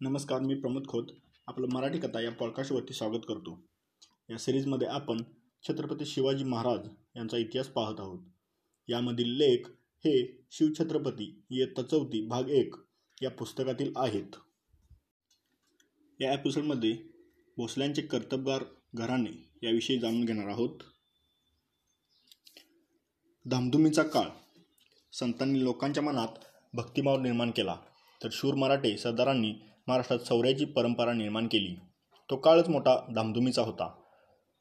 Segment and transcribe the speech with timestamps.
[0.00, 1.04] नमस्कार मी प्रमोद खोत.
[1.46, 3.66] आपलं मराठी कथा या पॉडकास्टवरती स्वागत करतो.
[4.30, 5.22] या सिरीजमध्ये आपण
[5.62, 8.18] छत्रपती शिवाजी महाराज यांचा इतिहास पाहत आहोत.
[8.88, 9.58] यामधील लेख
[9.98, 12.74] हे शिवछत्रपती इयत्ता चौथी भाग एक
[13.22, 14.36] या पुस्तकातील आहेत.
[16.20, 16.98] या एपिसोडमध्ये
[17.56, 20.80] भोसल्यांचे कर्तबगार घराणे याविषयी जाणून घेणार आहोत.
[23.46, 24.28] धामधुमीचा काळ.
[25.12, 26.44] संतांनी लोकांच्या मनात
[26.74, 27.76] भक्तिभाव निर्माण केला.
[28.24, 29.54] तर शूर मराठे सरदारांनी
[29.88, 31.74] महाराष्ट्रात शौर्याची परंपरा निर्माण केली.
[32.30, 34.02] तो काळच मोठा धामधुमीचा होता.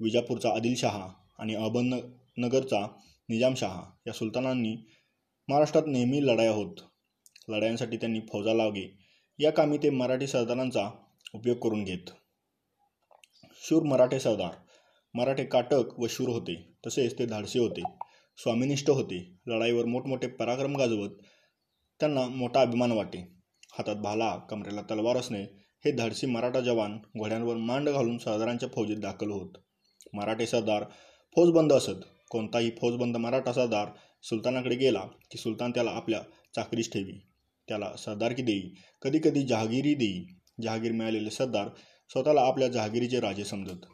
[0.00, 2.86] विजापूरचा आदिलशहा आणि अहमदनगरचा
[3.28, 4.76] निजामशहा या सुलतानांनी
[5.48, 6.76] महाराष्ट्रात नेहमी लढाया होत.
[7.48, 8.98] लढायांसाठी त्यांनी फौजा लावगे
[9.38, 10.90] या कामी ते मराठी सरदारांचा
[11.34, 12.10] उपयोग करून घेत.
[13.52, 14.50] शूर मराठे सरदार.
[15.14, 16.72] मराठे काटक व शूर होते.
[16.86, 17.82] तसेच ते धाडसी होते.
[18.38, 19.38] स्वामिनिष्ठ होते.
[19.46, 21.10] लढाईवर मोठमोठे पराक्रम गाजवत
[22.00, 23.35] त्यांना मोठा अभिमान वाटे.
[23.78, 25.42] हातात भाला कमरेला तलवार असणे
[25.84, 29.50] हे धाडसी मराठा जवान घोड्यांवर मांड घालून सरदारांच्या फौजीत दाखल होत.
[30.12, 30.84] मराठे सरदार
[31.36, 32.04] फौजबंद असत.
[32.30, 33.88] कोणताही फौजबंद मराठा सरदार
[34.22, 36.20] सुलतानाकडे गेला की सुलतान त्याला आपल्या
[36.54, 37.20] चाकरीस ठेवी.
[37.68, 38.62] त्याला सरदारकी देई.
[39.02, 40.24] कधीकधी जहागिरी देई.
[40.62, 41.68] जहागीर मिळालेले सरदार
[42.10, 43.86] स्वतःला आपल्या जहागिरीचे राजे समजत.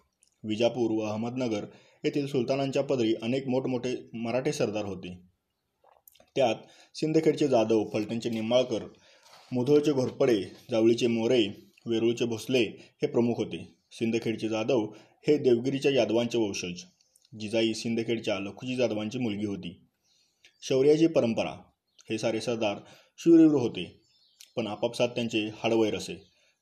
[0.44, 1.64] विजापूर व अहमदनगर
[2.04, 5.18] येथील सुलतानांच्या पदरी अनेक मोठमोठे मराठे सरदार होते.
[6.36, 6.54] त्यात
[6.94, 8.88] सिंदखेडचे जाधव फलटणचे निंबाळकर
[9.52, 11.46] मुधोळचे घोरपडे जावळीचे मोरे
[11.86, 12.62] वेरूळचे भोसले
[13.02, 13.74] हे प्रमुख होते.
[13.92, 14.92] सिंदखेडचे जाधव
[15.28, 16.82] हे देवगिरीच्या यादवांचे वंशज.
[17.40, 19.86] जिजाई सिंदखेडच्या लखुजी जाधवांची मुलगी होती.
[20.62, 21.50] शौर्याची परंपरा
[22.10, 22.76] हे सारे सरदार
[23.18, 24.00] शूरवीर होते.
[24.56, 26.14] पण आपापसात त्यांचे हाडवैर असे.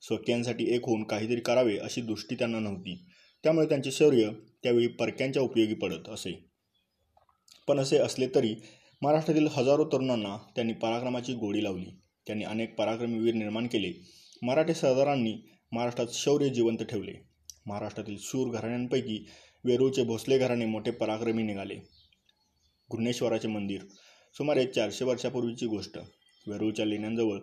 [0.03, 3.07] स्वकीयांसाठी एक होऊन काहीतरी करावे अशी दृष्टी त्यांना नव्हती.
[3.43, 4.31] त्यामुळे त्यांचे शौर्य
[4.63, 6.51] त्यावेळी परक्यांच्या उपयोगी पडत असे.
[7.69, 8.55] पण असे असले तरी
[9.03, 12.01] महाराष्ट्रातील हजारो तरुणांना त्यांनी पराक्रमाची गोडी लावली.
[12.31, 13.93] त्यांनी अनेक पराक्रमी वीर निर्माण केले.
[14.43, 15.35] मराठी सरदारांनी
[15.73, 17.13] महाराष्ट्रात शौर्य जिवंत ठेवले.
[17.67, 19.27] महाराष्ट्रातील शूर घराण्यांपैकी
[19.65, 21.75] वेरूळचे भोसले घराणे मोठे पराक्रमी निघाले.
[22.93, 23.81] घृणेश्वराचे मंदिर
[24.35, 25.99] सुमारे चारशे वर्षापूर्वीची गोष्ट.
[26.47, 27.39] वेरूळच्या लेण्यांजवळ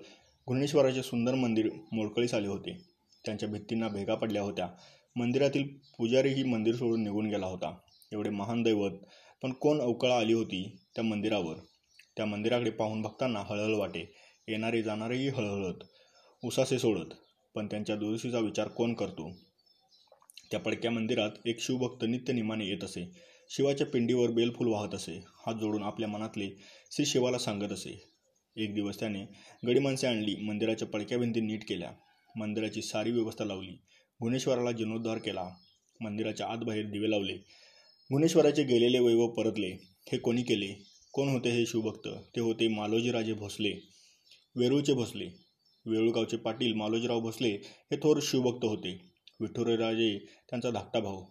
[0.47, 2.77] घृणेश्वराचे सुंदर मंदिर मोडकळीस आले होते.
[3.25, 4.67] त्यांच्या भित्तींना भेगा पडल्या होत्या.
[5.15, 7.77] मंदिरातील पुजारीही मंदिर सोडून निघून गेला होता.
[8.11, 8.91] एवढे महान दैवत
[9.43, 11.55] पण कोण अवकळा आली होती त्या मंदिरावर?
[12.17, 14.13] त्या मंदिराकडे पाहून भक्तांना हळहळ वाटे.
[14.47, 15.83] येणारे जाणारेही हळहळत
[16.43, 17.13] उसासे सोडत
[17.55, 19.31] पण त्यांच्या दुरुस्तीचा विचार कोण करतो?
[20.51, 23.11] त्या पडक्या मंदिरात एक शिवभक्त नित्य निमाने येत असे.
[23.49, 25.23] शिवाच्या पिंडीवर बेलफूल वाहत असे.
[25.45, 26.49] हात जोडून आपल्या मनातले
[26.91, 28.09] श्री शिवाला सांगत असे.
[28.57, 29.25] एक दिवस त्याने
[29.67, 31.91] गडी माणसे आणली मंदिराच्या पडक्या भिंती नीट केल्या.
[32.37, 33.71] मंदिराची सारी व्यवस्था लावली.
[34.21, 35.49] गुणेश्वराला जीर्णोद्धार केला.
[36.01, 37.33] मंदिराच्या आतबाहेर दिवे लावले.
[38.11, 39.69] गुणेश्वराचे गेलेले वैभव परतले.
[40.11, 40.85] हे कोणी केले?
[41.13, 42.07] कोण होते हे शिवभक्त?
[42.35, 43.96] ते होते मालोजीराजे भोसले.
[44.57, 45.25] वेरूळचे भोसले
[45.85, 47.49] वेरूळगावचे पाटील मालोजीराव भोसले
[47.91, 49.11] हे थोर शिवभक्त होते.
[49.39, 50.19] विठुराजे
[50.49, 51.25] त्यांचा धाकटा भाऊ.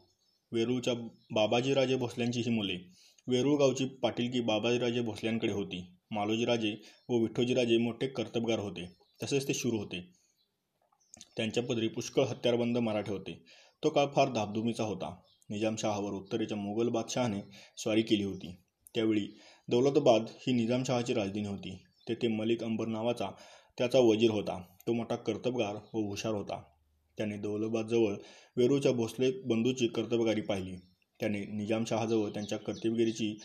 [0.53, 0.95] वेरूळच्या
[1.31, 2.77] बाबाजीराजे भोसल्यांची ही मुले.
[3.27, 5.85] वेरूळगावची पाटीलकी बाबाजीराजे भोसल्यांकडे होती.
[6.11, 6.77] मालोजीराजे
[7.09, 8.97] व विठ्ठोजीराजे मोठे कर्तबगार होते.
[9.23, 10.13] तसेच ते शूर होते.
[11.37, 13.45] त्यांच्या पदरी पुष्कळ हत्यारबंद मराठे होते.
[13.85, 15.21] तो काळ फार धाबधुमीचा होता.
[15.51, 17.41] निजामशहावर उत्तरेच्या मोगल बादशहाने
[17.77, 18.55] स्वारी केली होती.
[18.95, 19.29] त्यावेळी
[19.69, 21.86] दौलताबाद ही निजामशहाची राजधानी होती.
[22.09, 23.31] तेथे मलिक अंबर नावाचा
[23.79, 24.63] त्याचा वजीर होता.
[24.87, 26.63] तो मोठा कर्तबगार व हुशार होता.
[27.17, 28.15] त्याने दौलबाजवळ
[28.57, 30.77] वेरूच्या भोसले बंधूची कर्तबगारी पाहिली.
[31.21, 33.41] त्याने निजामशहाजवळ त्यांच्या कर्तबगिरीची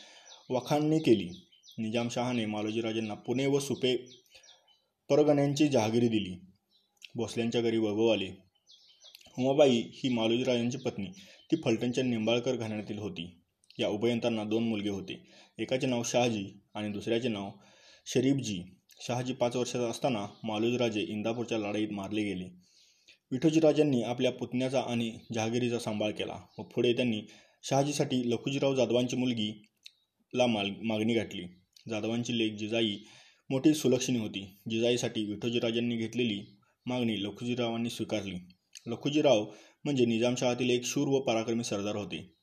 [0.50, 1.30] वाखाणणी केली.
[1.78, 3.96] निजामशहाने मालोजीराजेंना पुणे व सुपे
[5.10, 6.36] परगण्यांची जहागिरी दिली.
[7.16, 8.30] भोसल्यांच्या घरी वैभव आले.
[9.40, 11.06] उमाबाई ही मालोजीराजांची पत्नी.
[11.52, 13.42] ती फलटणच्या निंबाळकर घराण्यातील होती.
[13.80, 15.28] या उभयंतांना दोन मुलगे होते.
[15.58, 17.52] एकाचे नाव शहाजी आणि दुसऱ्याचे नाव
[18.08, 18.62] शरीफजी
[19.08, 22.46] शहाजी पाच वर्षाचा असताना मालोजीराजे इंदापूरच्या लढाईत मारले गेले.
[23.32, 27.22] विठोजीराजांनी आपल्या पुतण्याचा आणि जहागिरीचा सांभाळ केला व पुढे त्यांनी
[27.64, 29.52] शहाजीसाठी लखुजीराव जाधवांची मुलगी
[30.34, 31.42] ला माल मागणी घातली.
[31.90, 32.98] जाधवांची लेख जिजाई
[33.50, 34.46] मोठी सुलक्षणी होती.
[34.70, 36.40] जिजाईसाठी विठोजीराजांनी घेतलेली
[36.86, 38.36] मागणी लखुजीरावांनी स्वीकारली.
[38.88, 39.46] लखुजीराव
[39.84, 42.34] म्हणजे निजामशहातील एक शूर व पराक्रमी सरदार होते.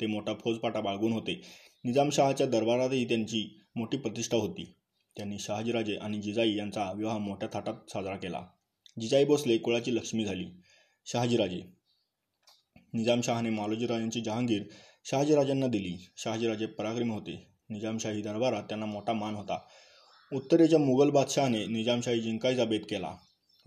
[0.00, 1.40] ते मोठा फौजपाटा बाळगून होते.
[1.84, 4.74] निजामशहाच्या दरबारातही त्यांची मोठी प्रतिष्ठा होती.
[5.16, 8.42] त्यांनी शहाजीराजे आणि जिजाई यांचा विवाह मोठ्या थाटात साजरा केला.
[9.00, 10.46] जिजाई भोसले कुळाची लक्ष्मी झाली.
[11.06, 11.62] शहाजीराजे.
[12.94, 14.62] निजामशहाने मालोजीराजांची जहांगीर
[15.04, 16.10] शहाजीराजांना दिली.
[16.16, 17.46] शहाजीराजे पराक्रमी होते.
[17.70, 19.58] निजामशाही दरबारात त्यांना मोठा मान होता.
[20.32, 23.16] उत्तरेच्या मुघल बादशहाने निजामशाही जिंकायचा बेत केला.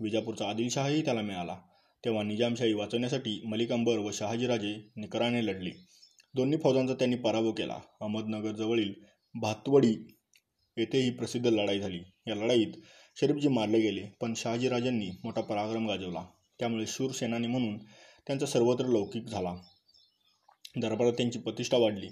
[0.00, 1.56] विजापूरचा आदिलशहाही त्याला मिळाला.
[2.04, 5.70] तेव्हा निजामशाही वाचवण्यासाठी मलिक अंबर व शहाजीराजे निकराने लढली.
[6.34, 7.78] दोन्ही फौजांचा त्यांनी पराभव केला.
[8.00, 8.92] अहमदनगरजवळील
[9.34, 9.96] भातवडी
[10.76, 12.00] येथे ही प्रसिद्ध लढाई झाली.
[12.26, 12.72] या लढाईत
[13.20, 16.24] शरीफजी मारले गेले पण शहाजीराजांनी मोठा पराक्रम गाजवला.
[16.58, 17.78] त्यामुळे शूरसेनानी म्हणून
[18.26, 19.54] त्यांचा सर्वत्र लौकिक झाला.
[20.76, 22.08] दरबारात त्यांची प्रतिष्ठा वाढली.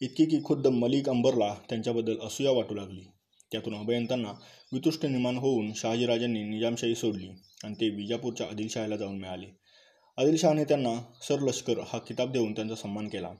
[0.00, 3.04] इतकी की खुद्द मलिक अंबरला त्यांच्याबद्दल असूया वाटू लागली.
[3.52, 4.32] त्यातून अभयंतांना
[4.72, 7.28] वितुष्ट निर्माण होऊन शहाजीराजांनी निजामशाही सोडली
[7.64, 9.46] आणि ते विजापूरच्या आदिलशाहला जाऊन मिळाले.
[10.16, 13.30] आदिलशहाने त्यांना सरलष्कर हा किताब देऊन त्यांचा सन्मान केला.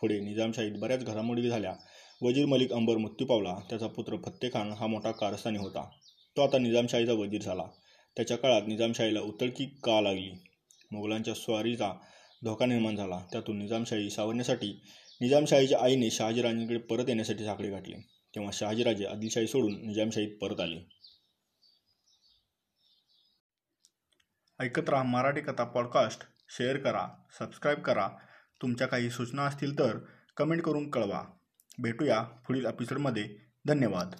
[0.00, 1.74] पुढे निजामशाहीत बऱ्याच घडामोडी झाल्या.
[2.22, 3.54] वजीर मलिक अंबर मृत्यू पावला.
[3.70, 5.90] त्याचा पुत्र फत्तेखान हा मोठा कारस्थानी होता.
[6.36, 7.64] तो आता निजामशाहीचा वजीर झाला.
[8.16, 10.32] त्याच्या काळात निजामशाहीला उतळकी का लागली?
[10.92, 11.92] मुघलांच्या स्वारीचा
[12.44, 13.26] धोका निर्माण झाला.
[13.32, 14.80] त्यातून निजामशाही सावरण्यासाठी
[15.20, 17.94] निजामशाहीच्या आईने शहाजीराजांकडे परत येण्यासाठी साखळी गाठली.
[18.34, 20.96] तेव्हा शहाजीराजे आदिलशाही सोडून निजामशाहीत परत आले.
[24.60, 27.08] ऐकत राहा मराठी कथा पॉडकास्ट शेअर करा
[27.38, 28.08] सबस्क्राईब करा.
[28.62, 29.98] तुमच्या काही सूचना असतील तर
[30.36, 31.35] कमेंट करून कळवा.
[31.78, 33.28] भेटूया पुढील एपिसोडमध्ये
[33.66, 34.14] धन्यवाद.